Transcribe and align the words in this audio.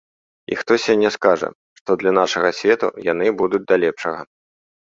І 0.53 0.55
хто 0.61 0.77
сёння 0.85 1.11
скажа, 1.17 1.49
што 1.81 1.99
для 2.05 2.15
нашага 2.19 2.49
свету 2.63 2.91
яны 3.11 3.37
будуць 3.43 3.63
да 3.69 3.75
лепшага?! 3.87 4.21